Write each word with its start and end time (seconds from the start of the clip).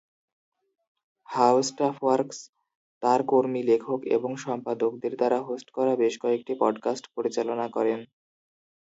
HowStuffWorks 1.29 2.39
তার 3.03 3.21
কর্মী 3.23 3.61
লেখক 3.63 3.99
এবং 4.11 4.31
সম্পাদকদের 4.37 5.13
দ্বারা 5.15 5.39
হোস্ট 5.41 5.67
করা 5.71 5.93
বেশ 5.95 6.13
কয়েকটি 6.17 6.53
পডকাস্ট 6.59 7.05
পরিচালনা 7.15 7.67
করে। 7.67 7.93